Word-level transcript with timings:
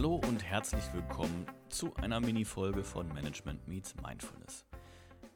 Hallo 0.00 0.14
und 0.14 0.42
herzlich 0.42 0.82
willkommen 0.94 1.44
zu 1.68 1.94
einer 1.96 2.20
Mini-Folge 2.20 2.84
von 2.84 3.08
Management 3.08 3.68
Meets 3.68 3.94
Mindfulness. 3.96 4.64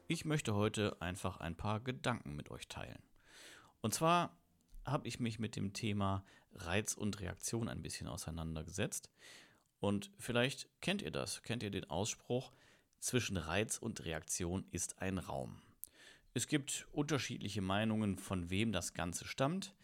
Ich 0.07 0.25
möchte 0.25 0.55
heute 0.55 0.99
einfach 1.03 1.39
ein 1.39 1.55
paar 1.55 1.79
Gedanken 1.81 2.35
mit 2.35 2.49
euch 2.49 2.67
teilen. 2.67 2.97
Und 3.81 3.93
zwar 3.93 4.35
habe 4.83 5.07
ich 5.07 5.19
mich 5.19 5.37
mit 5.37 5.55
dem 5.55 5.73
Thema 5.73 6.25
Reiz 6.51 6.95
und 6.95 7.19
Reaktion 7.19 7.69
ein 7.69 7.83
bisschen 7.83 8.07
auseinandergesetzt. 8.07 9.11
Und 9.81 10.09
vielleicht 10.17 10.67
kennt 10.81 11.03
ihr 11.03 11.11
das, 11.11 11.43
kennt 11.43 11.61
ihr 11.61 11.69
den 11.69 11.87
Ausspruch, 11.91 12.51
zwischen 12.99 13.37
Reiz 13.37 13.77
und 13.77 14.03
Reaktion 14.03 14.65
ist 14.71 14.99
ein 14.99 15.19
Raum. 15.19 15.61
Es 16.33 16.47
gibt 16.47 16.87
unterschiedliche 16.91 17.61
Meinungen, 17.61 18.17
von 18.17 18.49
wem 18.49 18.71
das 18.71 18.95
Ganze 18.95 19.27
stammt. 19.27 19.75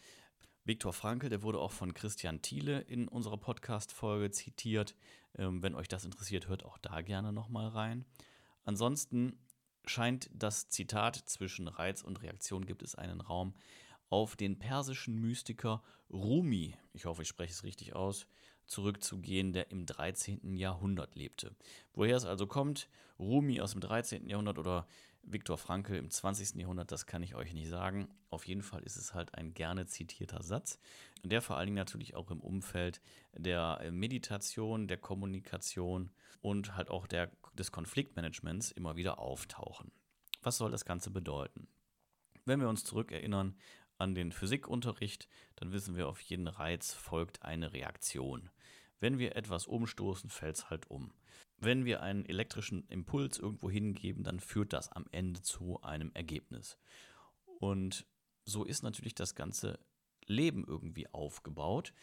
Viktor 0.64 0.94
Frankl, 0.94 1.30
der 1.30 1.42
wurde 1.42 1.60
auch 1.60 1.72
von 1.72 1.94
Christian 1.94 2.42
Thiele 2.42 2.82
in 2.82 3.08
unserer 3.08 3.38
Podcast-Folge 3.38 4.32
zitiert. 4.32 4.96
Ähm, 5.36 5.64
wenn 5.64 5.76
euch 5.76 5.88
das 5.88 6.06
interessiert, 6.06 6.48
hört 6.48 6.66
auch 6.66 6.78
da 6.78 7.02
gerne 7.02 7.34
nochmal 7.34 7.68
rein. 7.68 8.06
Ansonsten 8.64 9.40
scheint 9.86 10.30
das 10.34 10.70
Zitat 10.70 11.16
zwischen 11.16 11.68
Reiz 11.68 12.04
und 12.04 12.22
Reaktion 12.22 12.66
gibt 12.66 12.84
es 12.84 12.96
einen 12.96 13.22
Raum 13.22 13.56
auf 14.10 14.36
den 14.36 14.60
persischen 14.60 15.16
Mystiker 15.20 15.82
Rumi, 16.12 16.76
ich 16.94 17.06
hoffe, 17.06 17.22
ich 17.22 17.30
spreche 17.30 17.54
es 17.54 17.64
richtig 17.64 17.96
aus, 17.96 18.28
zurückzugehen, 18.66 19.54
der 19.54 19.72
im 19.72 19.86
13. 19.86 20.56
Jahrhundert 20.56 21.16
lebte. 21.16 21.56
Woher 21.94 22.18
es 22.18 22.26
also 22.26 22.46
kommt, 22.46 22.90
Rumi 23.18 23.62
aus 23.62 23.72
dem 23.72 23.82
13. 23.82 24.28
Jahrhundert 24.28 24.60
oder 24.60 24.88
Viktor 25.24 25.58
Frankl 25.58 25.96
im 25.96 26.10
20. 26.10 26.56
Jahrhundert, 26.56 26.92
das 26.92 27.06
kann 27.06 27.24
ich 27.24 27.36
euch 27.36 27.54
nicht 27.54 27.70
sagen. 27.70 28.10
Auf 28.30 28.48
jeden 28.48 28.64
Fall 28.64 28.84
ist 28.84 28.98
es 28.98 29.14
halt 29.14 29.36
ein 29.36 29.54
gerne 29.54 29.86
zitierter 29.86 30.42
Satz, 30.42 30.80
der 31.24 31.42
vor 31.42 31.58
allen 31.58 31.68
Dingen 31.68 31.76
natürlich 31.78 32.16
auch 32.16 32.32
im 32.32 32.42
Umfeld 32.42 33.02
der 33.34 33.82
Meditation, 33.92 34.88
der 34.88 34.98
Kommunikation 34.98 36.12
und 36.42 36.76
halt 36.76 36.90
auch 36.90 37.08
der, 37.08 37.32
des 37.54 37.72
Konfliktmanagements 37.72 38.72
immer 38.72 38.96
wieder 38.96 39.20
auftauchen. 39.20 39.92
Was 40.42 40.58
soll 40.58 40.72
das 40.72 40.86
Ganze 40.86 41.12
bedeuten? 41.12 41.68
Wenn 42.46 42.60
wir 42.60 42.70
uns 42.70 42.84
zurückerinnern 42.84 43.56
an 43.98 44.16
den 44.16 44.32
Physikunterricht, 44.32 45.30
dann 45.56 45.72
wissen 45.72 45.96
wir, 45.96 46.08
auf 46.08 46.20
jeden 46.22 46.48
Reiz 46.48 46.94
folgt 46.94 47.44
eine 47.44 47.74
Reaktion. 47.74 48.50
Wenn 49.00 49.20
wir 49.20 49.36
etwas 49.36 49.68
umstoßen, 49.68 50.30
fällt 50.30 50.58
es 50.58 50.70
halt 50.70 50.90
um. 50.90 51.14
Wenn 51.64 51.86
wir 51.86 52.02
einen 52.02 52.26
elektrischen 52.26 52.88
Impuls 52.88 53.38
irgendwo 53.38 53.70
hingeben, 53.70 54.24
dann 54.24 54.40
führt 54.40 54.74
das 54.74 54.92
am 54.92 55.06
Ende 55.12 55.44
zu 55.44 55.80
einem 55.84 56.12
Ergebnis. 56.16 56.78
Und 57.60 58.08
so 58.46 58.64
ist 58.64 58.82
natürlich 58.82 59.14
das 59.14 59.36
ganze 59.36 59.80
Leben 60.26 60.66
irgendwie 60.68 61.08
aufgebaut. 61.14 61.94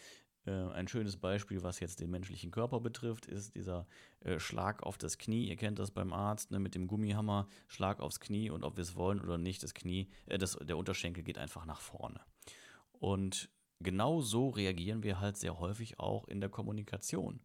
Äh, 0.47 0.53
ein 0.53 0.87
schönes 0.87 1.17
Beispiel, 1.17 1.65
was 1.65 1.81
jetzt 1.81 1.99
den 1.99 2.11
menschlichen 2.11 2.53
Körper 2.53 2.79
betrifft, 2.79 3.27
ist 3.27 3.57
dieser 3.57 3.89
äh, 4.21 4.39
Schlag 4.39 4.85
auf 4.85 4.97
das 4.97 5.19
Knie. 5.19 5.49
Ihr 5.49 5.57
kennt 5.57 5.81
das 5.81 5.91
beim 5.91 6.13
Arzt 6.13 6.53
ne, 6.53 6.61
mit 6.61 6.77
dem 6.77 6.87
Gummihammer, 6.87 7.49
Schlag 7.67 7.99
aufs 7.99 8.21
Knie 8.21 8.51
und 8.51 8.63
ob 8.63 8.77
wir 8.77 8.83
es 8.83 8.95
wollen 8.95 9.21
oder 9.21 9.39
nicht, 9.39 9.65
das 9.65 9.75
Knie, 9.75 10.09
äh, 10.27 10.39
das, 10.39 10.57
der 10.57 10.79
Unterschenkel 10.79 11.25
geht 11.25 11.39
einfach 11.39 11.67
nach 11.67 11.81
vorne. 11.81 12.21
Und 12.93 13.51
genau 13.81 14.21
so 14.21 14.51
reagieren 14.51 15.03
wir 15.03 15.19
halt 15.19 15.37
sehr 15.37 15.59
häufig 15.59 15.99
auch 15.99 16.29
in 16.29 16.41
der 16.41 16.51
Kommunikation. 16.51 17.41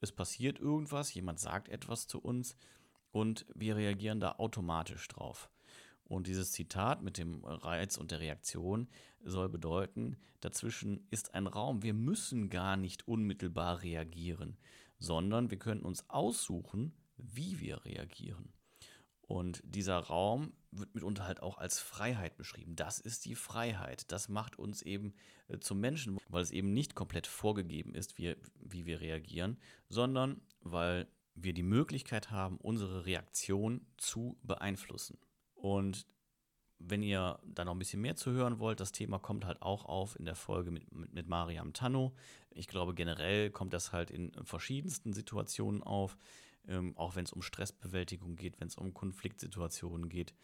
Es 0.00 0.12
passiert 0.12 0.58
irgendwas, 0.58 1.12
jemand 1.14 1.40
sagt 1.40 1.68
etwas 1.68 2.06
zu 2.06 2.20
uns 2.20 2.56
und 3.10 3.46
wir 3.54 3.76
reagieren 3.76 4.20
da 4.20 4.32
automatisch 4.32 5.08
drauf. 5.08 5.50
Und 6.04 6.26
dieses 6.26 6.52
Zitat 6.52 7.02
mit 7.02 7.18
dem 7.18 7.44
Reiz 7.44 7.98
und 7.98 8.10
der 8.10 8.20
Reaktion 8.20 8.88
soll 9.22 9.48
bedeuten, 9.48 10.16
dazwischen 10.40 11.06
ist 11.10 11.34
ein 11.34 11.46
Raum. 11.46 11.82
Wir 11.82 11.92
müssen 11.92 12.48
gar 12.48 12.76
nicht 12.76 13.06
unmittelbar 13.06 13.82
reagieren, 13.82 14.56
sondern 14.98 15.50
wir 15.50 15.58
können 15.58 15.82
uns 15.82 16.08
aussuchen, 16.08 16.94
wie 17.16 17.60
wir 17.60 17.84
reagieren. 17.84 18.52
Und 19.28 19.60
dieser 19.62 19.98
Raum 19.98 20.54
wird 20.70 20.94
mitunter 20.94 21.26
halt 21.26 21.42
auch 21.42 21.58
als 21.58 21.78
Freiheit 21.78 22.38
beschrieben. 22.38 22.76
Das 22.76 22.98
ist 22.98 23.26
die 23.26 23.34
Freiheit. 23.34 24.10
Das 24.10 24.30
macht 24.30 24.58
uns 24.58 24.80
eben 24.80 25.12
äh, 25.48 25.58
zum 25.58 25.80
Menschen, 25.80 26.18
weil 26.28 26.42
es 26.42 26.50
eben 26.50 26.72
nicht 26.72 26.94
komplett 26.94 27.26
vorgegeben 27.26 27.94
ist, 27.94 28.16
wie, 28.16 28.36
wie 28.58 28.86
wir 28.86 29.02
reagieren, 29.02 29.58
sondern 29.90 30.40
weil 30.62 31.08
wir 31.34 31.52
die 31.52 31.62
Möglichkeit 31.62 32.30
haben, 32.30 32.56
unsere 32.56 33.04
Reaktion 33.04 33.86
zu 33.98 34.38
beeinflussen. 34.42 35.18
Und 35.54 36.06
wenn 36.78 37.02
ihr 37.02 37.38
da 37.44 37.66
noch 37.66 37.72
ein 37.72 37.78
bisschen 37.78 38.00
mehr 38.00 38.16
zu 38.16 38.30
hören 38.30 38.60
wollt, 38.60 38.80
das 38.80 38.92
Thema 38.92 39.18
kommt 39.18 39.44
halt 39.44 39.60
auch 39.60 39.84
auf 39.84 40.18
in 40.18 40.24
der 40.24 40.36
Folge 40.36 40.70
mit, 40.70 40.90
mit, 40.90 41.12
mit 41.12 41.28
Mariam 41.28 41.74
Tanno. 41.74 42.14
Ich 42.50 42.66
glaube, 42.66 42.94
generell 42.94 43.50
kommt 43.50 43.74
das 43.74 43.92
halt 43.92 44.10
in 44.10 44.32
verschiedensten 44.44 45.12
Situationen 45.12 45.82
auf, 45.82 46.16
ähm, 46.66 46.96
auch 46.96 47.16
wenn 47.16 47.24
es 47.24 47.32
um 47.32 47.42
Stressbewältigung 47.42 48.36
geht, 48.36 48.60
wenn 48.60 48.68
es 48.68 48.76
um 48.76 48.94
Konfliktsituationen 48.94 50.08
geht. 50.08 50.34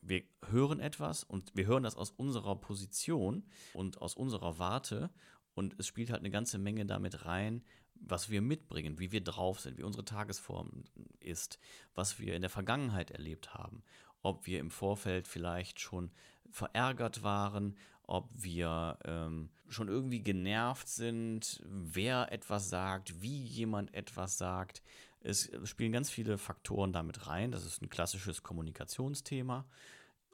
Wir 0.00 0.22
hören 0.48 0.80
etwas 0.80 1.24
und 1.24 1.50
wir 1.54 1.66
hören 1.66 1.82
das 1.82 1.96
aus 1.96 2.10
unserer 2.10 2.56
Position 2.56 3.44
und 3.72 4.02
aus 4.02 4.14
unserer 4.14 4.58
Warte 4.58 5.10
und 5.54 5.74
es 5.78 5.86
spielt 5.86 6.10
halt 6.10 6.20
eine 6.20 6.30
ganze 6.30 6.58
Menge 6.58 6.84
damit 6.84 7.24
rein, 7.24 7.64
was 7.94 8.28
wir 8.28 8.42
mitbringen, 8.42 8.98
wie 8.98 9.12
wir 9.12 9.22
drauf 9.22 9.60
sind, 9.60 9.78
wie 9.78 9.82
unsere 9.82 10.04
Tagesform 10.04 10.84
ist, 11.20 11.58
was 11.94 12.18
wir 12.18 12.34
in 12.34 12.42
der 12.42 12.50
Vergangenheit 12.50 13.10
erlebt 13.10 13.54
haben 13.54 13.82
ob 14.24 14.46
wir 14.46 14.58
im 14.58 14.70
Vorfeld 14.70 15.28
vielleicht 15.28 15.78
schon 15.78 16.10
verärgert 16.50 17.22
waren, 17.22 17.76
ob 18.06 18.28
wir 18.34 18.98
ähm, 19.04 19.50
schon 19.68 19.88
irgendwie 19.88 20.20
genervt 20.20 20.88
sind, 20.88 21.62
wer 21.66 22.30
etwas 22.32 22.68
sagt, 22.68 23.20
wie 23.22 23.42
jemand 23.44 23.94
etwas 23.94 24.38
sagt. 24.38 24.82
Es 25.20 25.50
spielen 25.64 25.92
ganz 25.92 26.10
viele 26.10 26.36
Faktoren 26.38 26.92
damit 26.92 27.26
rein. 27.26 27.50
Das 27.50 27.64
ist 27.64 27.82
ein 27.82 27.88
klassisches 27.88 28.42
Kommunikationsthema. 28.42 29.66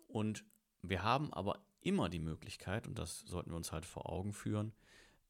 Und 0.09 0.45
wir 0.83 1.03
haben 1.03 1.33
aber 1.33 1.61
immer 1.81 2.09
die 2.09 2.19
Möglichkeit, 2.19 2.87
und 2.87 2.99
das 2.99 3.21
sollten 3.21 3.51
wir 3.51 3.57
uns 3.57 3.73
halt 3.73 3.87
vor 3.87 4.11
Augen 4.11 4.33
führen, 4.33 4.73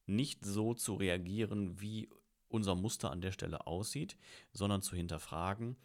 nicht 0.07 0.45
so 0.45 0.75
zu 0.75 0.95
reagieren, 0.95 1.81
wie 1.81 2.09
unser 2.49 2.75
Muster 2.75 3.11
an 3.11 3.21
der 3.21 3.33
Stelle 3.33 3.67
aussieht, 3.67 4.17
sondern 4.53 4.83
zu 4.83 4.97
hinterfragen, 4.97 5.77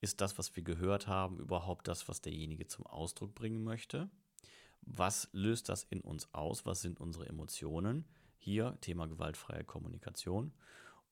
ist 0.00 0.20
das, 0.20 0.38
was 0.38 0.54
wir 0.56 0.62
gehört 0.62 1.06
haben, 1.06 1.38
überhaupt 1.38 1.88
das, 1.88 2.08
was 2.08 2.20
derjenige 2.20 2.66
zum 2.66 2.86
Ausdruck 2.86 3.34
bringen 3.34 3.64
möchte? 3.64 4.10
Was 4.86 5.28
löst 5.32 5.68
das 5.68 5.84
in 5.84 6.00
uns 6.00 6.32
aus? 6.32 6.64
Was 6.64 6.80
sind 6.80 7.00
unsere 7.00 7.26
Emotionen? 7.26 8.06
Hier 8.38 8.78
Thema 8.80 9.06
gewaltfreie 9.06 9.64
Kommunikation. 9.64 10.52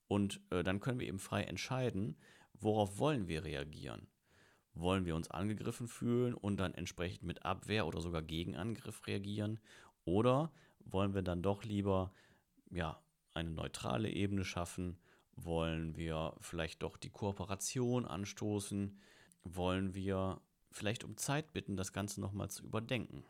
Und 0.07 0.41
äh, 0.49 0.63
dann 0.63 0.79
können 0.79 0.99
wir 0.99 1.07
eben 1.07 1.19
frei 1.19 1.43
entscheiden, 1.43 2.17
worauf 2.53 2.97
wollen 2.97 3.27
wir 3.27 3.43
reagieren. 3.43 4.07
Wollen 4.73 5.05
wir 5.05 5.15
uns 5.15 5.29
angegriffen 5.31 5.87
fühlen 5.87 6.33
und 6.33 6.57
dann 6.57 6.73
entsprechend 6.73 7.23
mit 7.23 7.45
Abwehr 7.45 7.85
oder 7.85 8.01
sogar 8.01 8.21
Gegenangriff 8.21 9.05
reagieren? 9.07 9.59
Oder 10.03 10.51
wollen 10.79 11.13
wir 11.13 11.21
dann 11.21 11.41
doch 11.41 11.63
lieber 11.63 12.11
ja, 12.71 13.01
eine 13.33 13.49
neutrale 13.49 14.09
Ebene 14.09 14.43
schaffen 14.43 14.97
wollen 15.35 15.95
wir 15.95 16.33
vielleicht 16.39 16.81
doch 16.81 16.97
die 16.97 17.09
Kooperation 17.09 18.05
anstoßen? 18.05 18.99
Wollen 19.43 19.93
wir 19.93 20.41
vielleicht 20.71 21.03
um 21.03 21.17
Zeit 21.17 21.53
bitten, 21.53 21.75
das 21.75 21.93
Ganze 21.93 22.21
nochmal 22.21 22.49
zu 22.49 22.63
überdenken? 22.63 23.23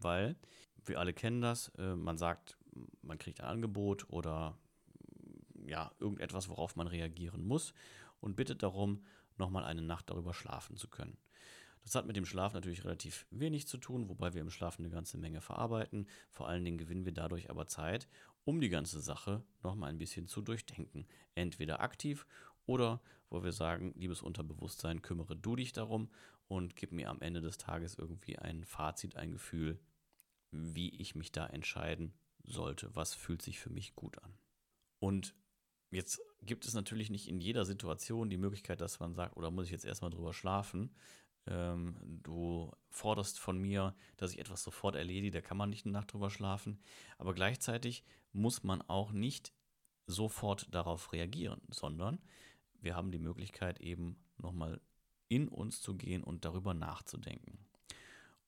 Weil 0.00 0.36
wir 0.84 0.98
alle 1.00 1.12
kennen 1.12 1.40
das, 1.40 1.68
äh, 1.78 1.94
man 1.94 2.18
sagt, 2.18 2.58
man 3.02 3.18
kriegt 3.18 3.40
ein 3.40 3.46
Angebot 3.46 4.08
oder 4.10 4.58
ja, 5.66 5.90
irgendetwas, 5.98 6.48
worauf 6.48 6.76
man 6.76 6.86
reagieren 6.86 7.44
muss 7.44 7.72
und 8.20 8.36
bittet 8.36 8.62
darum, 8.62 9.04
nochmal 9.36 9.64
eine 9.64 9.82
Nacht 9.82 10.10
darüber 10.10 10.32
schlafen 10.32 10.76
zu 10.76 10.88
können. 10.88 11.16
Das 11.82 11.94
hat 11.94 12.06
mit 12.06 12.16
dem 12.16 12.26
Schlaf 12.26 12.52
natürlich 12.52 12.84
relativ 12.84 13.26
wenig 13.30 13.68
zu 13.68 13.78
tun, 13.78 14.08
wobei 14.08 14.34
wir 14.34 14.40
im 14.40 14.50
Schlaf 14.50 14.78
eine 14.78 14.90
ganze 14.90 15.18
Menge 15.18 15.40
verarbeiten. 15.40 16.08
Vor 16.30 16.48
allen 16.48 16.64
Dingen 16.64 16.78
gewinnen 16.78 17.04
wir 17.04 17.12
dadurch 17.12 17.48
aber 17.48 17.68
Zeit, 17.68 18.08
um 18.44 18.60
die 18.60 18.70
ganze 18.70 19.00
Sache 19.00 19.44
nochmal 19.62 19.90
ein 19.90 19.98
bisschen 19.98 20.26
zu 20.26 20.42
durchdenken. 20.42 21.06
Entweder 21.36 21.80
aktiv 21.80 22.26
oder 22.66 23.00
wo 23.30 23.44
wir 23.44 23.52
sagen, 23.52 23.92
liebes 23.96 24.22
Unterbewusstsein, 24.22 25.02
kümmere 25.02 25.36
du 25.36 25.54
dich 25.54 25.72
darum 25.72 26.10
und 26.48 26.76
gib 26.76 26.92
mir 26.92 27.10
am 27.10 27.20
Ende 27.20 27.40
des 27.40 27.58
Tages 27.58 27.96
irgendwie 27.96 28.38
ein 28.38 28.64
Fazit, 28.64 29.16
ein 29.16 29.32
Gefühl, 29.32 29.80
wie 30.50 30.90
ich 30.90 31.14
mich 31.14 31.32
da 31.32 31.46
entscheiden 31.46 32.14
sollte. 32.44 32.94
Was 32.94 33.14
fühlt 33.14 33.42
sich 33.42 33.58
für 33.58 33.70
mich 33.70 33.94
gut 33.94 34.22
an? 34.22 34.38
Und 34.98 35.34
jetzt 35.90 36.20
gibt 36.42 36.66
es 36.66 36.74
natürlich 36.74 37.10
nicht 37.10 37.28
in 37.28 37.40
jeder 37.40 37.64
Situation 37.64 38.30
die 38.30 38.36
Möglichkeit, 38.36 38.80
dass 38.80 39.00
man 39.00 39.14
sagt, 39.14 39.36
oder 39.36 39.50
muss 39.50 39.66
ich 39.66 39.72
jetzt 39.72 39.84
erstmal 39.84 40.10
drüber 40.10 40.32
schlafen, 40.32 40.94
ähm, 41.48 41.96
du 42.22 42.72
forderst 42.90 43.38
von 43.38 43.58
mir, 43.58 43.94
dass 44.16 44.32
ich 44.32 44.38
etwas 44.38 44.62
sofort 44.62 44.96
erledige, 44.96 45.30
da 45.30 45.40
kann 45.40 45.56
man 45.56 45.70
nicht 45.70 45.86
eine 45.86 45.92
Nacht 45.92 46.12
drüber 46.12 46.30
schlafen. 46.30 46.80
Aber 47.18 47.34
gleichzeitig 47.34 48.04
muss 48.32 48.62
man 48.64 48.82
auch 48.82 49.12
nicht 49.12 49.52
sofort 50.06 50.72
darauf 50.74 51.12
reagieren, 51.12 51.60
sondern 51.68 52.20
wir 52.80 52.94
haben 52.94 53.10
die 53.10 53.18
Möglichkeit 53.18 53.80
eben 53.80 54.16
nochmal 54.38 54.80
in 55.28 55.48
uns 55.48 55.80
zu 55.80 55.96
gehen 55.96 56.22
und 56.22 56.44
darüber 56.44 56.74
nachzudenken. 56.74 57.58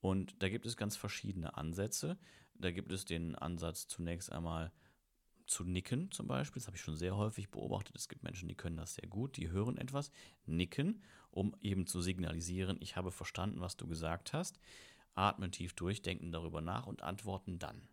Und 0.01 0.41
da 0.41 0.49
gibt 0.49 0.65
es 0.65 0.77
ganz 0.77 0.95
verschiedene 0.95 1.57
Ansätze. 1.57 2.17
Da 2.55 2.71
gibt 2.71 2.91
es 2.91 3.05
den 3.05 3.35
Ansatz 3.35 3.87
zunächst 3.87 4.31
einmal 4.31 4.71
zu 5.45 5.63
nicken 5.63 6.11
zum 6.11 6.27
Beispiel. 6.27 6.59
Das 6.59 6.67
habe 6.67 6.77
ich 6.77 6.83
schon 6.83 6.95
sehr 6.95 7.17
häufig 7.17 7.49
beobachtet. 7.49 7.95
Es 7.95 8.07
gibt 8.07 8.23
Menschen, 8.23 8.47
die 8.47 8.55
können 8.55 8.77
das 8.77 8.95
sehr 8.95 9.09
gut, 9.09 9.35
die 9.35 9.49
hören 9.49 9.77
etwas, 9.77 10.11
nicken, 10.45 11.01
um 11.31 11.55
eben 11.61 11.87
zu 11.87 12.01
signalisieren, 12.01 12.77
ich 12.79 12.95
habe 12.95 13.11
verstanden, 13.11 13.59
was 13.59 13.77
du 13.77 13.87
gesagt 13.87 14.33
hast, 14.33 14.59
atmen 15.15 15.51
tief 15.51 15.73
durch, 15.73 16.01
denken 16.01 16.31
darüber 16.31 16.61
nach 16.61 16.87
und 16.87 17.01
antworten 17.01 17.59
dann. 17.59 17.87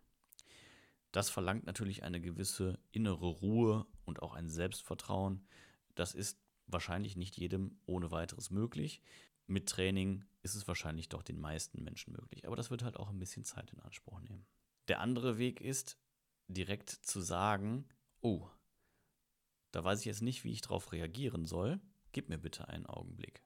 Das 1.12 1.30
verlangt 1.30 1.64
natürlich 1.64 2.02
eine 2.02 2.20
gewisse 2.20 2.78
innere 2.92 3.26
Ruhe 3.26 3.86
und 4.04 4.22
auch 4.22 4.34
ein 4.34 4.48
Selbstvertrauen. 4.48 5.46
Das 5.94 6.14
ist 6.14 6.38
wahrscheinlich 6.66 7.16
nicht 7.16 7.36
jedem 7.36 7.78
ohne 7.86 8.10
weiteres 8.10 8.50
möglich. 8.50 9.02
Mit 9.46 9.68
Training 9.68 10.24
ist 10.42 10.54
es 10.54 10.66
wahrscheinlich 10.66 11.08
doch 11.08 11.22
den 11.22 11.40
meisten 11.40 11.82
Menschen 11.82 12.12
möglich. 12.12 12.46
Aber 12.46 12.56
das 12.56 12.70
wird 12.70 12.82
halt 12.82 12.96
auch 12.96 13.08
ein 13.08 13.18
bisschen 13.18 13.44
Zeit 13.44 13.72
in 13.72 13.80
Anspruch 13.80 14.20
nehmen. 14.20 14.46
Der 14.88 15.00
andere 15.00 15.38
Weg 15.38 15.60
ist, 15.60 15.98
direkt 16.48 16.90
zu 16.90 17.20
sagen, 17.20 17.88
oh, 18.20 18.48
da 19.72 19.84
weiß 19.84 20.00
ich 20.00 20.06
jetzt 20.06 20.22
nicht, 20.22 20.44
wie 20.44 20.52
ich 20.52 20.62
darauf 20.62 20.92
reagieren 20.92 21.44
soll, 21.44 21.80
gib 22.12 22.28
mir 22.28 22.38
bitte 22.38 22.68
einen 22.68 22.86
Augenblick. 22.86 23.42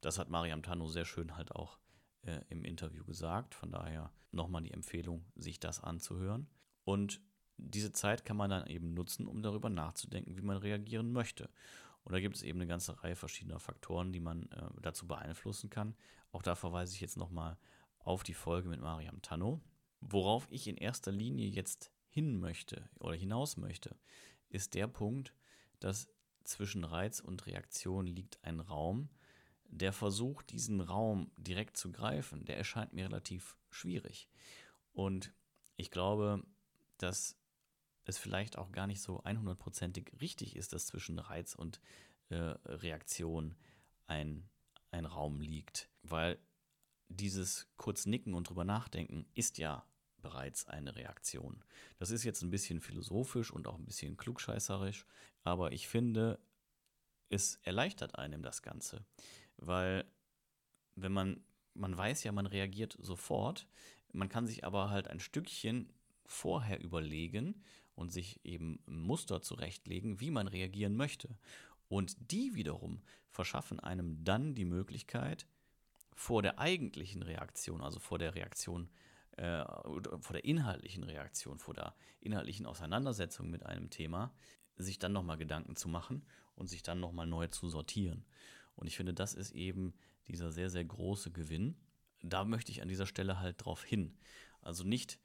Das 0.00 0.18
hat 0.18 0.30
Mariam 0.30 0.62
Tano 0.62 0.86
sehr 0.86 1.04
schön 1.04 1.36
halt 1.36 1.52
auch 1.52 1.78
äh, 2.22 2.40
im 2.48 2.64
Interview 2.64 3.04
gesagt. 3.04 3.54
Von 3.54 3.70
daher 3.70 4.12
nochmal 4.30 4.62
die 4.62 4.72
Empfehlung, 4.72 5.24
sich 5.34 5.60
das 5.60 5.82
anzuhören. 5.82 6.48
Und 6.84 7.20
diese 7.56 7.92
Zeit 7.92 8.24
kann 8.24 8.36
man 8.36 8.50
dann 8.50 8.66
eben 8.66 8.94
nutzen, 8.94 9.26
um 9.26 9.42
darüber 9.42 9.68
nachzudenken, 9.68 10.36
wie 10.36 10.42
man 10.42 10.56
reagieren 10.56 11.12
möchte. 11.12 11.50
Und 12.04 12.12
da 12.12 12.20
gibt 12.20 12.36
es 12.36 12.42
eben 12.42 12.58
eine 12.58 12.66
ganze 12.66 13.02
Reihe 13.02 13.16
verschiedener 13.16 13.60
Faktoren, 13.60 14.12
die 14.12 14.20
man 14.20 14.50
äh, 14.50 14.70
dazu 14.80 15.06
beeinflussen 15.06 15.70
kann. 15.70 15.94
Auch 16.32 16.42
da 16.42 16.54
verweise 16.54 16.94
ich 16.94 17.00
jetzt 17.00 17.16
nochmal 17.16 17.58
auf 17.98 18.22
die 18.22 18.34
Folge 18.34 18.68
mit 18.68 18.80
Mariam 18.80 19.20
Tano. 19.22 19.60
Worauf 20.00 20.48
ich 20.50 20.66
in 20.66 20.76
erster 20.76 21.12
Linie 21.12 21.48
jetzt 21.48 21.92
hin 22.08 22.40
möchte 22.40 22.88
oder 22.98 23.14
hinaus 23.14 23.56
möchte, 23.56 23.96
ist 24.48 24.74
der 24.74 24.88
Punkt, 24.88 25.34
dass 25.78 26.08
zwischen 26.44 26.84
Reiz 26.84 27.20
und 27.20 27.46
Reaktion 27.46 28.06
liegt 28.06 28.42
ein 28.42 28.60
Raum. 28.60 29.10
Der 29.64 29.92
Versuch, 29.92 30.42
diesen 30.42 30.80
Raum 30.80 31.30
direkt 31.36 31.76
zu 31.76 31.92
greifen, 31.92 32.44
der 32.44 32.56
erscheint 32.56 32.92
mir 32.92 33.04
relativ 33.04 33.56
schwierig. 33.70 34.28
Und 34.92 35.32
ich 35.76 35.90
glaube, 35.90 36.42
dass 36.98 37.39
es 38.04 38.18
vielleicht 38.18 38.58
auch 38.58 38.72
gar 38.72 38.86
nicht 38.86 39.02
so 39.02 39.22
100%ig 39.22 40.12
richtig 40.20 40.56
ist, 40.56 40.72
dass 40.72 40.86
zwischen 40.86 41.18
Reiz 41.18 41.54
und 41.54 41.80
äh, 42.28 42.36
Reaktion 42.36 43.54
ein, 44.06 44.48
ein 44.90 45.04
Raum 45.04 45.40
liegt. 45.40 45.88
Weil 46.02 46.38
dieses 47.08 47.68
kurz 47.76 48.06
nicken 48.06 48.34
und 48.34 48.48
drüber 48.48 48.64
nachdenken 48.64 49.26
ist 49.34 49.58
ja 49.58 49.84
bereits 50.20 50.66
eine 50.66 50.96
Reaktion. 50.96 51.64
Das 51.98 52.10
ist 52.10 52.24
jetzt 52.24 52.42
ein 52.42 52.50
bisschen 52.50 52.80
philosophisch 52.80 53.50
und 53.50 53.66
auch 53.66 53.78
ein 53.78 53.86
bisschen 53.86 54.16
klugscheißerisch, 54.16 55.06
aber 55.44 55.72
ich 55.72 55.88
finde, 55.88 56.38
es 57.30 57.56
erleichtert 57.62 58.16
einem 58.16 58.42
das 58.42 58.62
Ganze, 58.62 59.04
weil 59.56 60.04
wenn 60.94 61.12
man, 61.12 61.42
man 61.74 61.96
weiß 61.96 62.24
ja, 62.24 62.32
man 62.32 62.46
reagiert 62.46 62.96
sofort, 63.00 63.66
man 64.12 64.28
kann 64.28 64.46
sich 64.46 64.64
aber 64.64 64.90
halt 64.90 65.08
ein 65.08 65.20
Stückchen 65.20 65.92
vorher 66.26 66.80
überlegen 66.80 67.62
und 68.00 68.10
sich 68.10 68.44
eben 68.44 68.80
Muster 68.86 69.42
zurechtlegen, 69.42 70.20
wie 70.20 70.30
man 70.30 70.48
reagieren 70.48 70.96
möchte. 70.96 71.38
Und 71.88 72.16
die 72.32 72.54
wiederum 72.54 73.02
verschaffen 73.28 73.78
einem 73.80 74.24
dann 74.24 74.54
die 74.54 74.64
Möglichkeit, 74.64 75.46
vor 76.14 76.42
der 76.42 76.58
eigentlichen 76.58 77.22
Reaktion, 77.22 77.80
also 77.80 78.00
vor 78.00 78.18
der 78.18 78.34
Reaktion 78.34 78.90
äh, 79.36 79.64
vor 80.20 80.32
der 80.32 80.44
inhaltlichen 80.44 81.04
Reaktion, 81.04 81.58
vor 81.58 81.74
der 81.74 81.94
inhaltlichen 82.20 82.66
Auseinandersetzung 82.66 83.48
mit 83.50 83.64
einem 83.64 83.88
Thema, 83.88 84.34
sich 84.76 84.98
dann 84.98 85.12
nochmal 85.12 85.38
Gedanken 85.38 85.76
zu 85.76 85.88
machen 85.88 86.26
und 86.56 86.68
sich 86.68 86.82
dann 86.82 87.00
nochmal 87.00 87.26
neu 87.26 87.46
zu 87.46 87.68
sortieren. 87.68 88.24
Und 88.76 88.86
ich 88.86 88.96
finde, 88.96 89.14
das 89.14 89.34
ist 89.34 89.52
eben 89.52 89.94
dieser 90.28 90.52
sehr, 90.52 90.68
sehr 90.68 90.84
große 90.84 91.30
Gewinn. 91.30 91.76
Da 92.22 92.44
möchte 92.44 92.72
ich 92.72 92.82
an 92.82 92.88
dieser 92.88 93.06
Stelle 93.06 93.40
halt 93.40 93.64
drauf 93.64 93.84
hin. 93.84 94.18
Also 94.62 94.84
nicht, 94.84 95.18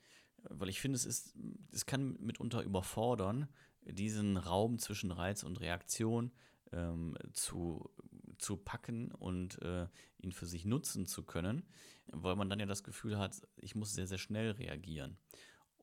weil 0.50 0.70
ich 0.70 0.82
finde, 0.82 0.96
es 0.96 1.06
ist, 1.06 1.36
es 1.72 1.86
kann 1.86 2.18
mitunter 2.20 2.62
überfordern, 2.62 3.48
diesen 3.82 4.38
Raum 4.38 4.80
zwischen 4.80 5.12
Reiz 5.12 5.44
und 5.44 5.60
Reaktion 5.60 6.32
ähm, 6.72 7.16
zu, 7.34 7.90
zu 8.38 8.58
packen 8.58 9.12
und 9.12 9.62
äh, 9.62 9.88
ihn 10.18 10.32
für 10.32 10.48
sich 10.48 10.66
nutzen 10.66 11.06
zu 11.06 11.24
können, 11.24 11.64
weil 12.08 12.36
man 12.36 12.50
dann 12.50 12.60
ja 12.60 12.66
das 12.66 12.84
Gefühl 12.84 13.18
hat, 13.18 13.42
ich 13.58 13.76
muss 13.76 13.94
sehr, 13.94 14.08
sehr 14.08 14.18
schnell 14.18 14.52
reagieren. 14.52 15.18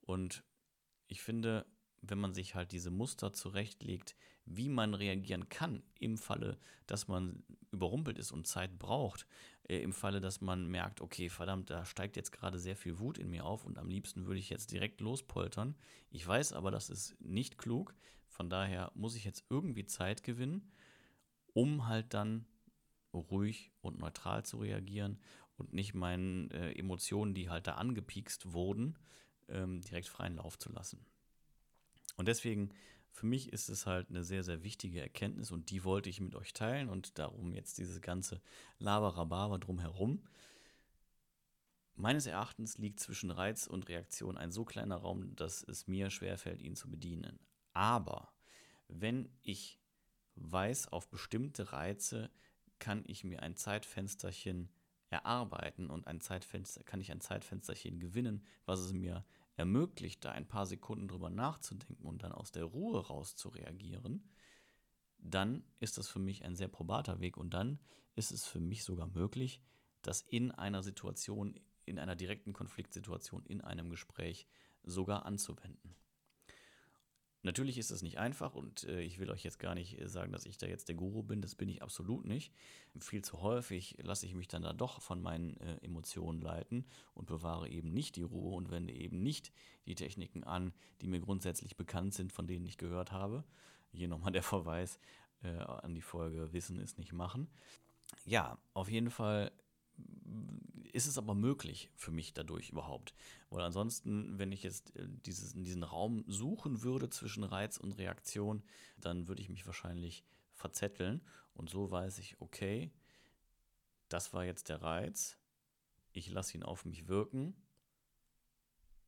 Und 0.00 0.44
ich 1.06 1.22
finde, 1.22 1.66
wenn 2.00 2.18
man 2.18 2.34
sich 2.34 2.54
halt 2.54 2.72
diese 2.72 2.90
Muster 2.90 3.32
zurechtlegt, 3.32 4.16
wie 4.44 4.68
man 4.68 4.94
reagieren 4.94 5.48
kann 5.48 5.82
im 6.00 6.18
Falle, 6.18 6.58
dass 6.86 7.06
man 7.06 7.44
überrumpelt 7.70 8.18
ist 8.18 8.32
und 8.32 8.46
Zeit 8.46 8.78
braucht, 8.78 9.26
im 9.80 9.92
Falle, 9.92 10.20
dass 10.20 10.40
man 10.40 10.66
merkt, 10.66 11.00
okay, 11.00 11.28
verdammt, 11.28 11.70
da 11.70 11.84
steigt 11.84 12.16
jetzt 12.16 12.32
gerade 12.32 12.58
sehr 12.58 12.76
viel 12.76 12.98
Wut 12.98 13.18
in 13.18 13.30
mir 13.30 13.44
auf 13.44 13.64
und 13.64 13.78
am 13.78 13.88
liebsten 13.88 14.26
würde 14.26 14.40
ich 14.40 14.50
jetzt 14.50 14.72
direkt 14.72 15.00
lospoltern. 15.00 15.76
Ich 16.10 16.26
weiß 16.26 16.52
aber, 16.52 16.70
das 16.70 16.90
ist 16.90 17.18
nicht 17.20 17.58
klug, 17.58 17.94
von 18.28 18.50
daher 18.50 18.90
muss 18.94 19.14
ich 19.14 19.24
jetzt 19.24 19.44
irgendwie 19.50 19.86
Zeit 19.86 20.22
gewinnen, 20.22 20.72
um 21.54 21.86
halt 21.86 22.12
dann 22.14 22.46
ruhig 23.14 23.72
und 23.80 23.98
neutral 23.98 24.44
zu 24.44 24.58
reagieren 24.58 25.18
und 25.56 25.72
nicht 25.72 25.94
meinen 25.94 26.50
äh, 26.50 26.72
Emotionen, 26.72 27.34
die 27.34 27.48
halt 27.48 27.66
da 27.66 27.74
angepiekst 27.74 28.52
wurden, 28.52 28.98
ähm, 29.48 29.80
direkt 29.82 30.08
freien 30.08 30.36
Lauf 30.36 30.58
zu 30.58 30.72
lassen. 30.72 31.04
Und 32.16 32.28
deswegen, 32.28 32.70
für 33.12 33.26
mich 33.26 33.52
ist 33.52 33.68
es 33.68 33.86
halt 33.86 34.08
eine 34.08 34.24
sehr, 34.24 34.42
sehr 34.42 34.62
wichtige 34.64 35.00
Erkenntnis 35.00 35.50
und 35.50 35.70
die 35.70 35.84
wollte 35.84 36.08
ich 36.08 36.20
mit 36.20 36.34
euch 36.34 36.52
teilen 36.54 36.88
und 36.88 37.18
darum 37.18 37.52
jetzt 37.52 37.78
dieses 37.78 38.00
ganze 38.00 38.40
Laberababa 38.78 39.58
drumherum. 39.58 40.22
Meines 41.94 42.26
Erachtens 42.26 42.78
liegt 42.78 43.00
zwischen 43.00 43.30
Reiz 43.30 43.66
und 43.66 43.88
Reaktion 43.88 44.38
ein 44.38 44.50
so 44.50 44.64
kleiner 44.64 44.96
Raum, 44.96 45.36
dass 45.36 45.62
es 45.62 45.86
mir 45.86 46.10
schwerfällt, 46.10 46.62
ihn 46.62 46.74
zu 46.74 46.90
bedienen. 46.90 47.38
Aber 47.74 48.32
wenn 48.88 49.28
ich 49.42 49.78
weiß, 50.36 50.88
auf 50.88 51.08
bestimmte 51.10 51.72
Reize 51.72 52.30
kann 52.78 53.04
ich 53.06 53.24
mir 53.24 53.42
ein 53.42 53.56
Zeitfensterchen 53.56 54.70
erarbeiten 55.10 55.90
und 55.90 56.06
ein 56.06 56.22
Zeitfenster, 56.22 56.82
kann 56.82 57.00
ich 57.02 57.12
ein 57.12 57.20
Zeitfensterchen 57.20 58.00
gewinnen, 58.00 58.42
was 58.64 58.80
es 58.80 58.94
mir 58.94 59.24
ermöglicht, 59.56 60.24
da 60.24 60.32
ein 60.32 60.48
paar 60.48 60.66
Sekunden 60.66 61.08
drüber 61.08 61.30
nachzudenken 61.30 62.06
und 62.06 62.22
dann 62.22 62.32
aus 62.32 62.52
der 62.52 62.64
Ruhe 62.64 63.06
raus 63.06 63.36
zu 63.36 63.48
reagieren, 63.48 64.28
dann 65.18 65.64
ist 65.78 65.98
das 65.98 66.08
für 66.08 66.18
mich 66.18 66.44
ein 66.44 66.56
sehr 66.56 66.68
probater 66.68 67.20
Weg 67.20 67.36
und 67.36 67.54
dann 67.54 67.78
ist 68.14 68.32
es 68.32 68.44
für 68.44 68.60
mich 68.60 68.84
sogar 68.84 69.06
möglich, 69.06 69.62
das 70.02 70.20
in 70.22 70.50
einer 70.50 70.82
Situation, 70.82 71.58
in 71.84 71.98
einer 71.98 72.16
direkten 72.16 72.52
Konfliktsituation, 72.52 73.44
in 73.46 73.60
einem 73.60 73.88
Gespräch 73.90 74.48
sogar 74.82 75.24
anzuwenden. 75.26 75.94
Natürlich 77.44 77.76
ist 77.76 77.90
das 77.90 78.02
nicht 78.02 78.18
einfach 78.18 78.54
und 78.54 78.84
äh, 78.84 79.00
ich 79.00 79.18
will 79.18 79.30
euch 79.30 79.42
jetzt 79.42 79.58
gar 79.58 79.74
nicht 79.74 80.00
äh, 80.00 80.08
sagen, 80.08 80.30
dass 80.30 80.46
ich 80.46 80.58
da 80.58 80.66
jetzt 80.66 80.88
der 80.88 80.94
Guru 80.94 81.24
bin, 81.24 81.42
das 81.42 81.56
bin 81.56 81.68
ich 81.68 81.82
absolut 81.82 82.24
nicht. 82.24 82.52
Viel 83.00 83.22
zu 83.22 83.42
häufig 83.42 83.96
lasse 84.00 84.26
ich 84.26 84.34
mich 84.34 84.46
dann 84.46 84.62
da 84.62 84.72
doch 84.72 85.00
von 85.00 85.20
meinen 85.20 85.56
äh, 85.56 85.78
Emotionen 85.82 86.40
leiten 86.40 86.86
und 87.14 87.26
bewahre 87.26 87.68
eben 87.68 87.92
nicht 87.92 88.14
die 88.14 88.22
Ruhe 88.22 88.54
und 88.54 88.70
wende 88.70 88.94
eben 88.94 89.22
nicht 89.22 89.52
die 89.86 89.96
Techniken 89.96 90.44
an, 90.44 90.72
die 91.00 91.08
mir 91.08 91.20
grundsätzlich 91.20 91.76
bekannt 91.76 92.14
sind, 92.14 92.32
von 92.32 92.46
denen 92.46 92.64
ich 92.64 92.78
gehört 92.78 93.10
habe. 93.10 93.44
Hier 93.90 94.06
nochmal 94.06 94.32
der 94.32 94.44
Verweis 94.44 95.00
äh, 95.42 95.48
an 95.48 95.94
die 95.94 96.00
Folge 96.00 96.52
Wissen 96.52 96.78
ist 96.78 96.98
nicht 96.98 97.12
machen. 97.12 97.48
Ja, 98.24 98.58
auf 98.72 98.88
jeden 98.88 99.10
Fall 99.10 99.50
ist 100.92 101.06
es 101.06 101.18
aber 101.18 101.34
möglich 101.34 101.90
für 101.94 102.10
mich 102.10 102.34
dadurch 102.34 102.70
überhaupt. 102.70 103.14
Weil 103.50 103.62
ansonsten, 103.62 104.38
wenn 104.38 104.52
ich 104.52 104.62
jetzt 104.62 104.94
äh, 104.96 105.06
dieses, 105.08 105.54
diesen 105.54 105.82
Raum 105.82 106.24
suchen 106.26 106.82
würde 106.82 107.08
zwischen 107.08 107.44
Reiz 107.44 107.78
und 107.78 107.98
Reaktion, 107.98 108.62
dann 108.98 109.28
würde 109.28 109.42
ich 109.42 109.48
mich 109.48 109.66
wahrscheinlich 109.66 110.24
verzetteln. 110.52 111.22
Und 111.54 111.70
so 111.70 111.90
weiß 111.90 112.18
ich, 112.18 112.40
okay, 112.40 112.92
das 114.08 114.32
war 114.34 114.44
jetzt 114.44 114.68
der 114.68 114.82
Reiz. 114.82 115.38
Ich 116.12 116.30
lasse 116.30 116.56
ihn 116.56 116.62
auf 116.62 116.84
mich 116.84 117.08
wirken, 117.08 117.54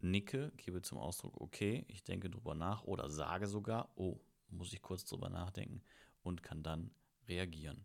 nicke, 0.00 0.52
gebe 0.56 0.80
zum 0.80 0.98
Ausdruck, 0.98 1.38
okay, 1.40 1.84
ich 1.88 2.02
denke 2.02 2.30
drüber 2.30 2.54
nach 2.54 2.84
oder 2.84 3.10
sage 3.10 3.46
sogar, 3.46 3.92
oh, 3.96 4.20
muss 4.48 4.72
ich 4.72 4.80
kurz 4.80 5.04
drüber 5.04 5.28
nachdenken 5.28 5.82
und 6.22 6.42
kann 6.42 6.62
dann 6.62 6.94
reagieren. 7.28 7.84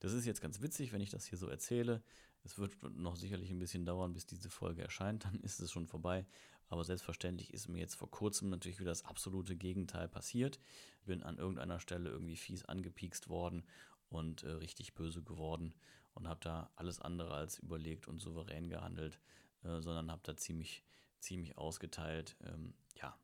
Das 0.00 0.12
ist 0.12 0.26
jetzt 0.26 0.40
ganz 0.40 0.60
witzig, 0.60 0.92
wenn 0.92 1.00
ich 1.00 1.10
das 1.10 1.26
hier 1.26 1.38
so 1.38 1.48
erzähle. 1.48 2.02
Es 2.44 2.58
wird 2.58 2.82
noch 2.96 3.16
sicherlich 3.16 3.50
ein 3.50 3.58
bisschen 3.58 3.84
dauern, 3.84 4.12
bis 4.12 4.26
diese 4.26 4.50
Folge 4.50 4.82
erscheint, 4.82 5.24
dann 5.24 5.40
ist 5.40 5.60
es 5.60 5.70
schon 5.70 5.86
vorbei. 5.86 6.26
Aber 6.68 6.84
selbstverständlich 6.84 7.54
ist 7.54 7.68
mir 7.68 7.78
jetzt 7.78 7.94
vor 7.94 8.10
kurzem 8.10 8.50
natürlich 8.50 8.78
wieder 8.78 8.90
das 8.90 9.04
absolute 9.04 9.56
Gegenteil 9.56 10.08
passiert. 10.08 10.60
Bin 11.06 11.22
an 11.22 11.38
irgendeiner 11.38 11.80
Stelle 11.80 12.10
irgendwie 12.10 12.36
fies 12.36 12.64
angepiekst 12.64 13.28
worden 13.28 13.64
und 14.10 14.42
äh, 14.42 14.50
richtig 14.50 14.94
böse 14.94 15.22
geworden 15.22 15.74
und 16.14 16.28
habe 16.28 16.40
da 16.42 16.70
alles 16.76 17.00
andere 17.00 17.34
als 17.34 17.58
überlegt 17.58 18.06
und 18.06 18.20
souverän 18.20 18.68
gehandelt, 18.68 19.18
äh, 19.64 19.80
sondern 19.80 20.10
habe 20.10 20.22
da 20.24 20.36
ziemlich, 20.36 20.84
ziemlich 21.20 21.56
ausgeteilt. 21.56 22.36
Ähm, 22.44 22.74
ja, 22.94 23.18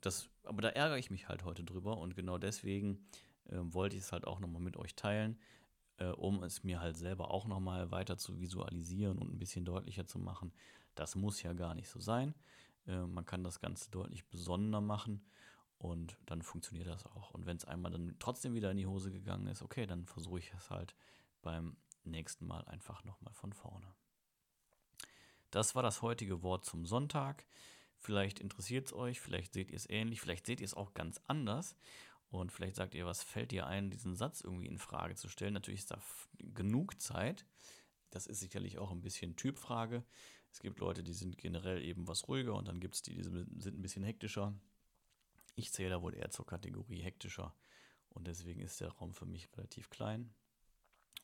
das, 0.00 0.30
aber 0.44 0.62
da 0.62 0.68
ärgere 0.68 0.98
ich 0.98 1.10
mich 1.10 1.28
halt 1.28 1.44
heute 1.44 1.64
drüber 1.64 1.98
und 1.98 2.16
genau 2.16 2.38
deswegen 2.38 3.06
wollte 3.48 3.96
ich 3.96 4.02
es 4.02 4.12
halt 4.12 4.26
auch 4.26 4.40
nochmal 4.40 4.62
mit 4.62 4.76
euch 4.76 4.94
teilen, 4.94 5.38
äh, 5.98 6.06
um 6.06 6.42
es 6.42 6.64
mir 6.64 6.80
halt 6.80 6.96
selber 6.96 7.30
auch 7.30 7.46
nochmal 7.46 7.90
weiter 7.90 8.16
zu 8.16 8.40
visualisieren 8.40 9.18
und 9.18 9.32
ein 9.32 9.38
bisschen 9.38 9.64
deutlicher 9.64 10.06
zu 10.06 10.18
machen. 10.18 10.52
Das 10.94 11.14
muss 11.14 11.42
ja 11.42 11.52
gar 11.52 11.74
nicht 11.74 11.88
so 11.88 12.00
sein. 12.00 12.34
Äh, 12.86 13.06
man 13.06 13.24
kann 13.24 13.44
das 13.44 13.60
Ganze 13.60 13.90
deutlich 13.90 14.26
besonderer 14.26 14.80
machen 14.80 15.24
und 15.78 16.18
dann 16.26 16.42
funktioniert 16.42 16.88
das 16.88 17.06
auch. 17.06 17.30
Und 17.30 17.46
wenn 17.46 17.56
es 17.56 17.64
einmal 17.64 17.92
dann 17.92 18.16
trotzdem 18.18 18.54
wieder 18.54 18.70
in 18.70 18.76
die 18.76 18.86
Hose 18.86 19.10
gegangen 19.10 19.46
ist, 19.46 19.62
okay, 19.62 19.86
dann 19.86 20.06
versuche 20.06 20.38
ich 20.38 20.52
es 20.52 20.70
halt 20.70 20.94
beim 21.42 21.76
nächsten 22.04 22.46
Mal 22.46 22.64
einfach 22.66 23.04
nochmal 23.04 23.32
von 23.32 23.52
vorne. 23.52 23.94
Das 25.50 25.74
war 25.74 25.82
das 25.82 26.02
heutige 26.02 26.42
Wort 26.42 26.64
zum 26.64 26.86
Sonntag. 26.86 27.44
Vielleicht 27.96 28.40
interessiert 28.40 28.86
es 28.86 28.92
euch, 28.92 29.20
vielleicht 29.20 29.52
seht 29.52 29.70
ihr 29.70 29.76
es 29.76 29.88
ähnlich, 29.88 30.20
vielleicht 30.20 30.46
seht 30.46 30.60
ihr 30.60 30.64
es 30.64 30.74
auch 30.74 30.94
ganz 30.94 31.20
anders. 31.26 31.76
Und 32.30 32.52
vielleicht 32.52 32.76
sagt 32.76 32.94
ihr, 32.94 33.06
was 33.06 33.22
fällt 33.22 33.50
dir 33.50 33.66
ein, 33.66 33.90
diesen 33.90 34.14
Satz 34.14 34.40
irgendwie 34.40 34.66
in 34.66 34.78
Frage 34.78 35.16
zu 35.16 35.28
stellen? 35.28 35.54
Natürlich 35.54 35.80
ist 35.80 35.90
da 35.90 36.00
genug 36.38 37.00
Zeit. 37.00 37.44
Das 38.10 38.26
ist 38.26 38.40
sicherlich 38.40 38.78
auch 38.78 38.92
ein 38.92 39.02
bisschen 39.02 39.36
Typfrage. 39.36 40.04
Es 40.52 40.60
gibt 40.60 40.80
Leute, 40.80 41.02
die 41.02 41.12
sind 41.12 41.38
generell 41.38 41.82
eben 41.82 42.08
was 42.08 42.28
ruhiger 42.28 42.54
und 42.54 42.68
dann 42.68 42.80
gibt 42.80 42.96
es 42.96 43.02
die, 43.02 43.14
die 43.14 43.22
sind 43.22 43.78
ein 43.78 43.82
bisschen 43.82 44.02
hektischer. 44.02 44.54
Ich 45.54 45.72
zähle 45.72 45.90
da 45.90 46.02
wohl 46.02 46.14
eher 46.14 46.30
zur 46.30 46.46
Kategorie 46.46 47.02
hektischer 47.02 47.54
und 48.08 48.26
deswegen 48.26 48.60
ist 48.60 48.80
der 48.80 48.90
Raum 48.90 49.12
für 49.12 49.26
mich 49.26 49.48
relativ 49.56 49.90
klein. 49.90 50.32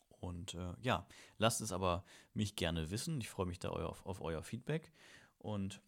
Und 0.08 0.54
äh, 0.54 0.74
ja, 0.80 1.06
lasst 1.38 1.60
es 1.60 1.72
aber 1.72 2.04
mich 2.34 2.56
gerne 2.56 2.90
wissen. 2.90 3.20
Ich 3.20 3.28
freue 3.28 3.46
mich 3.46 3.58
da 3.58 3.70
auf, 3.70 4.04
auf 4.06 4.20
euer 4.20 4.42
Feedback. 4.42 4.92
Und 5.38 5.80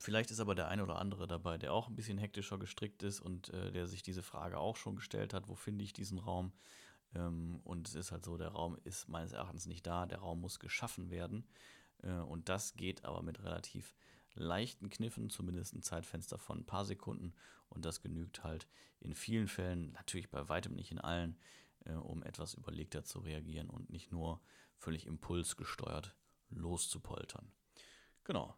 vielleicht 0.00 0.30
ist 0.30 0.40
aber 0.40 0.54
der 0.54 0.68
eine 0.68 0.82
oder 0.82 0.98
andere 0.98 1.26
dabei, 1.26 1.58
der 1.58 1.72
auch 1.72 1.88
ein 1.88 1.94
bisschen 1.94 2.18
hektischer 2.18 2.58
gestrickt 2.58 3.02
ist 3.02 3.20
und 3.20 3.50
äh, 3.50 3.70
der 3.70 3.86
sich 3.86 4.02
diese 4.02 4.22
Frage 4.22 4.58
auch 4.58 4.76
schon 4.76 4.96
gestellt 4.96 5.34
hat, 5.34 5.48
wo 5.48 5.54
finde 5.54 5.84
ich 5.84 5.92
diesen 5.92 6.18
Raum? 6.18 6.52
Ähm, 7.14 7.60
und 7.64 7.88
es 7.88 7.94
ist 7.94 8.10
halt 8.10 8.24
so, 8.24 8.36
der 8.36 8.48
Raum 8.48 8.78
ist 8.84 9.08
meines 9.08 9.32
Erachtens 9.32 9.66
nicht 9.66 9.86
da, 9.86 10.06
der 10.06 10.18
Raum 10.18 10.40
muss 10.40 10.58
geschaffen 10.58 11.10
werden. 11.10 11.46
Äh, 12.02 12.12
und 12.12 12.48
das 12.48 12.74
geht 12.74 13.04
aber 13.04 13.22
mit 13.22 13.42
relativ 13.42 13.94
leichten 14.34 14.88
Kniffen, 14.88 15.28
zumindest 15.28 15.74
ein 15.74 15.82
Zeitfenster 15.82 16.38
von 16.38 16.60
ein 16.60 16.66
paar 16.66 16.84
Sekunden. 16.84 17.34
Und 17.68 17.84
das 17.84 18.00
genügt 18.00 18.42
halt 18.42 18.66
in 19.00 19.14
vielen 19.14 19.48
Fällen, 19.48 19.92
natürlich 19.92 20.30
bei 20.30 20.48
weitem 20.48 20.74
nicht 20.74 20.92
in 20.92 20.98
allen, 20.98 21.38
äh, 21.84 21.92
um 21.92 22.22
etwas 22.22 22.54
überlegter 22.54 23.04
zu 23.04 23.20
reagieren 23.20 23.68
und 23.68 23.90
nicht 23.90 24.10
nur 24.12 24.40
völlig 24.76 25.06
impulsgesteuert 25.06 26.14
loszupoltern. 26.50 27.52
Genau. 28.24 28.56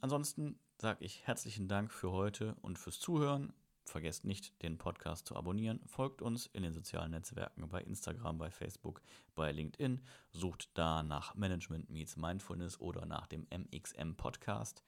Ansonsten 0.00 0.60
sage 0.80 1.04
ich 1.04 1.26
herzlichen 1.26 1.66
Dank 1.66 1.92
für 1.92 2.12
heute 2.12 2.54
und 2.62 2.78
fürs 2.78 3.00
Zuhören. 3.00 3.52
Vergesst 3.84 4.24
nicht, 4.24 4.62
den 4.62 4.78
Podcast 4.78 5.26
zu 5.26 5.34
abonnieren. 5.34 5.80
Folgt 5.86 6.22
uns 6.22 6.46
in 6.46 6.62
den 6.62 6.72
sozialen 6.72 7.10
Netzwerken 7.10 7.68
bei 7.68 7.80
Instagram, 7.80 8.38
bei 8.38 8.50
Facebook, 8.50 9.02
bei 9.34 9.50
LinkedIn. 9.50 10.02
Sucht 10.30 10.70
da 10.74 11.02
nach 11.02 11.34
Management 11.34 11.90
Meets 11.90 12.16
Mindfulness 12.16 12.78
oder 12.78 13.06
nach 13.06 13.26
dem 13.26 13.46
MXM 13.50 14.14
Podcast. 14.14 14.84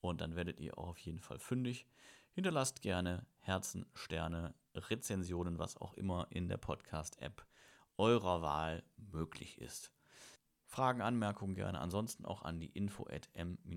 Und 0.00 0.20
dann 0.20 0.36
werdet 0.36 0.60
ihr 0.60 0.78
auch 0.78 0.88
auf 0.88 0.98
jeden 0.98 1.18
Fall 1.18 1.38
fündig. 1.38 1.86
Hinterlasst 2.32 2.80
gerne 2.80 3.26
Herzen, 3.40 3.84
Sterne, 3.94 4.54
Rezensionen, 4.74 5.58
was 5.58 5.76
auch 5.76 5.94
immer 5.94 6.28
in 6.30 6.48
der 6.48 6.58
Podcast-App 6.58 7.44
eurer 7.98 8.42
Wahl 8.42 8.84
möglich 8.96 9.60
ist. 9.60 9.95
Fragen, 10.66 11.00
Anmerkungen 11.00 11.54
gerne 11.54 11.80
ansonsten 11.80 12.24
auch 12.24 12.42
an 12.42 12.58
die 12.60 12.68
info 12.68 13.06
at 13.08 13.30
m-x-m.net 13.34 13.74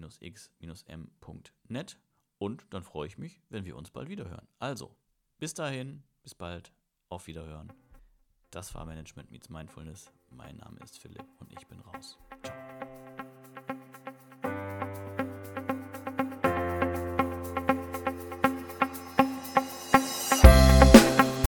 und 2.38 2.65
dann 2.72 2.84
freue 2.84 3.08
ich 3.08 3.17
mich, 3.17 3.41
wenn 3.50 3.65
wir 3.65 3.75
uns 3.75 3.91
bald 3.91 4.10
wieder 4.10 4.29
hören. 4.29 4.48
Also, 4.58 4.96
bis 5.38 5.53
dahin, 5.53 6.03
bis 6.24 6.36
bald, 6.36 6.74
auf 7.10 7.27
Wiederhören. 7.27 7.72
Das 8.51 8.74
war 8.74 8.86
Management 8.86 9.31
Meets 9.31 9.50
Mindfulness. 9.50 10.12
Mein 10.29 10.58
Name 10.58 10.79
ist 10.79 11.00
Philipp 11.00 11.25
und 11.39 11.51
ich 11.51 11.67
bin 11.67 11.79
raus. 11.81 12.17
Ciao. 12.43 13.00